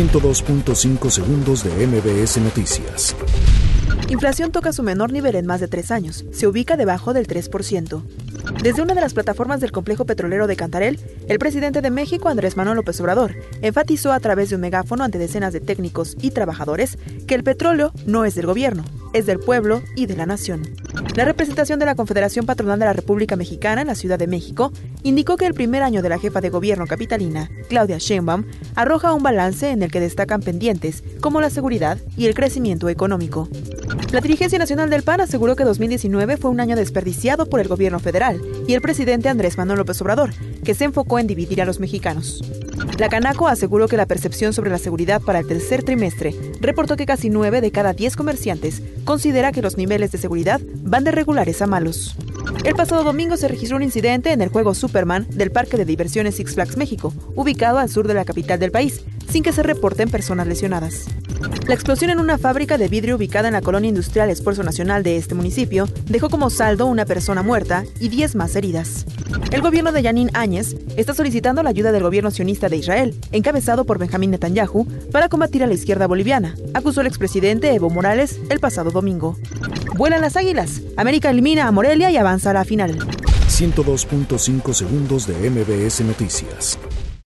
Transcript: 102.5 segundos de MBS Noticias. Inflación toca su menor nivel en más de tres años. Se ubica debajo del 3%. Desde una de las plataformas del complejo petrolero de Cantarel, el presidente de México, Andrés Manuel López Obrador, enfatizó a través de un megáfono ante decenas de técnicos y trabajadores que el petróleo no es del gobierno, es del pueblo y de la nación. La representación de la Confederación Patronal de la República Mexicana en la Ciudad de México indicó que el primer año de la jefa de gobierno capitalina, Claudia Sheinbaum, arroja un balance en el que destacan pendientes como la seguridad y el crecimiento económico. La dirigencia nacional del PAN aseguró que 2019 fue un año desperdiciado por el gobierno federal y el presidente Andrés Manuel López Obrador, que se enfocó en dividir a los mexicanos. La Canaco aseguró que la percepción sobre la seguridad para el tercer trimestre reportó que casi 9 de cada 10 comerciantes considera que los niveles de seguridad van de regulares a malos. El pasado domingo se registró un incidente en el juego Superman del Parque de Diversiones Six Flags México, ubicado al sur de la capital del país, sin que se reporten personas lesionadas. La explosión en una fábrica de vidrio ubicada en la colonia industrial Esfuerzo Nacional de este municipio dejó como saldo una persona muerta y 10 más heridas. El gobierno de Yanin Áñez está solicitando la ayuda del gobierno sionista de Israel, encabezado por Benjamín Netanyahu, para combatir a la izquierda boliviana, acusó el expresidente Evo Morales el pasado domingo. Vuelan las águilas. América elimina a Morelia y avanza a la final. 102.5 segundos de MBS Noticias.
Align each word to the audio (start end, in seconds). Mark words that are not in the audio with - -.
102.5 0.00 1.10
segundos 1.10 1.62
de 1.62 1.86
MBS 1.86 2.38
Noticias. 2.38 3.14
Inflación 4.08 4.50
toca 4.50 4.72
su 4.72 4.82
menor 4.82 5.12
nivel 5.12 5.34
en 5.34 5.44
más 5.44 5.60
de 5.60 5.68
tres 5.68 5.90
años. 5.90 6.24
Se 6.32 6.46
ubica 6.46 6.78
debajo 6.78 7.12
del 7.12 7.26
3%. 7.28 8.02
Desde 8.62 8.80
una 8.80 8.94
de 8.94 9.02
las 9.02 9.12
plataformas 9.12 9.60
del 9.60 9.72
complejo 9.72 10.06
petrolero 10.06 10.46
de 10.46 10.56
Cantarel, 10.56 10.98
el 11.28 11.38
presidente 11.38 11.82
de 11.82 11.90
México, 11.90 12.30
Andrés 12.30 12.56
Manuel 12.56 12.76
López 12.76 12.98
Obrador, 13.02 13.34
enfatizó 13.60 14.12
a 14.12 14.20
través 14.20 14.48
de 14.48 14.54
un 14.54 14.62
megáfono 14.62 15.04
ante 15.04 15.18
decenas 15.18 15.52
de 15.52 15.60
técnicos 15.60 16.16
y 16.22 16.30
trabajadores 16.30 16.96
que 17.26 17.34
el 17.34 17.44
petróleo 17.44 17.92
no 18.06 18.24
es 18.24 18.34
del 18.34 18.46
gobierno, 18.46 18.84
es 19.12 19.26
del 19.26 19.38
pueblo 19.38 19.82
y 19.96 20.06
de 20.06 20.16
la 20.16 20.26
nación. 20.26 20.62
La 21.14 21.24
representación 21.24 21.78
de 21.78 21.86
la 21.86 21.94
Confederación 21.94 22.46
Patronal 22.46 22.78
de 22.78 22.84
la 22.84 22.92
República 22.92 23.36
Mexicana 23.36 23.80
en 23.80 23.88
la 23.88 23.94
Ciudad 23.94 24.18
de 24.18 24.26
México 24.26 24.72
indicó 25.02 25.36
que 25.36 25.46
el 25.46 25.54
primer 25.54 25.82
año 25.82 26.02
de 26.02 26.08
la 26.08 26.18
jefa 26.18 26.40
de 26.40 26.50
gobierno 26.50 26.86
capitalina, 26.86 27.50
Claudia 27.68 27.98
Sheinbaum, 27.98 28.44
arroja 28.74 29.12
un 29.12 29.22
balance 29.22 29.70
en 29.70 29.82
el 29.82 29.90
que 29.90 30.00
destacan 30.00 30.40
pendientes 30.40 31.02
como 31.20 31.40
la 31.40 31.50
seguridad 31.50 31.98
y 32.16 32.26
el 32.26 32.34
crecimiento 32.34 32.88
económico. 32.88 33.48
La 34.12 34.20
dirigencia 34.20 34.58
nacional 34.58 34.90
del 34.90 35.02
PAN 35.02 35.20
aseguró 35.20 35.56
que 35.56 35.64
2019 35.64 36.36
fue 36.36 36.50
un 36.50 36.60
año 36.60 36.76
desperdiciado 36.76 37.46
por 37.46 37.60
el 37.60 37.68
gobierno 37.68 37.98
federal 37.98 38.40
y 38.66 38.74
el 38.74 38.80
presidente 38.80 39.28
Andrés 39.28 39.58
Manuel 39.58 39.78
López 39.78 40.00
Obrador, 40.02 40.30
que 40.64 40.74
se 40.74 40.84
enfocó 40.84 41.18
en 41.18 41.26
dividir 41.26 41.62
a 41.62 41.64
los 41.64 41.80
mexicanos. 41.80 42.42
La 42.98 43.08
Canaco 43.08 43.48
aseguró 43.48 43.88
que 43.88 43.96
la 43.96 44.06
percepción 44.06 44.52
sobre 44.52 44.70
la 44.70 44.78
seguridad 44.78 45.22
para 45.22 45.38
el 45.38 45.46
tercer 45.46 45.82
trimestre 45.82 46.34
reportó 46.60 46.96
que 46.96 47.06
casi 47.06 47.30
9 47.30 47.60
de 47.60 47.70
cada 47.70 47.92
10 47.92 48.16
comerciantes 48.16 48.82
considera 49.04 49.52
que 49.52 49.62
los 49.62 49.76
niveles 49.76 50.12
de 50.12 50.18
seguridad 50.18 50.60
van 50.82 51.04
de 51.04 51.12
regulares 51.12 51.62
a 51.62 51.66
malos. 51.66 52.16
El 52.64 52.74
pasado 52.74 53.04
domingo 53.04 53.36
se 53.36 53.48
registró 53.48 53.76
un 53.76 53.82
incidente 53.82 54.32
en 54.32 54.42
el 54.42 54.50
juego 54.50 54.74
Superman 54.74 55.26
del 55.30 55.50
Parque 55.50 55.76
de 55.76 55.84
Diversiones 55.84 56.34
Six 56.34 56.54
Flags 56.54 56.76
México, 56.76 57.14
ubicado 57.34 57.78
al 57.78 57.88
sur 57.88 58.06
de 58.06 58.14
la 58.14 58.24
capital 58.24 58.58
del 58.58 58.70
país, 58.70 59.02
sin 59.30 59.42
que 59.42 59.52
se 59.52 59.62
reporten 59.62 60.10
personas 60.10 60.46
lesionadas. 60.46 61.06
La 61.66 61.74
explosión 61.74 62.10
en 62.10 62.18
una 62.18 62.38
fábrica 62.38 62.78
de 62.78 62.88
vidrio 62.88 63.16
ubicada 63.16 63.48
en 63.48 63.54
la 63.54 63.62
colonia 63.62 63.88
industrial 63.88 64.28
Esfuerzo 64.30 64.62
Nacional 64.62 65.02
de 65.02 65.16
este 65.16 65.34
municipio 65.34 65.88
dejó 66.06 66.28
como 66.28 66.50
saldo 66.50 66.86
una 66.86 67.04
persona 67.04 67.42
muerta 67.42 67.84
y 68.00 68.08
10 68.08 68.34
más 68.34 68.56
heridas. 68.56 69.06
El 69.52 69.62
gobierno 69.62 69.92
de 69.92 70.02
Yanin 70.02 70.30
Áñez 70.34 70.74
está 70.96 71.14
solicitando 71.14 71.62
la 71.62 71.70
ayuda 71.70 71.92
del 71.92 72.02
gobierno 72.02 72.30
sionista 72.30 72.68
de 72.68 72.76
Israel, 72.76 73.14
encabezado 73.32 73.84
por 73.84 73.98
Benjamín 73.98 74.30
Netanyahu, 74.30 74.86
para 75.12 75.28
combatir 75.28 75.62
a 75.62 75.66
la 75.66 75.74
izquierda 75.74 76.06
boliviana, 76.06 76.56
acusó 76.74 77.00
el 77.00 77.06
expresidente 77.06 77.72
Evo 77.74 77.90
Morales 77.90 78.40
el 78.50 78.60
pasado 78.60 78.90
domingo. 78.90 79.36
Vuelan 79.96 80.20
las 80.20 80.36
águilas. 80.36 80.80
América 80.96 81.30
elimina 81.30 81.66
a 81.66 81.72
Morelia 81.72 82.10
y 82.10 82.16
avanza 82.16 82.50
a 82.50 82.54
la 82.54 82.64
final. 82.64 82.98
102.5 83.48 84.72
segundos 84.72 85.26
de 85.26 85.50
MBS 85.50 86.00
Noticias. 86.00 86.78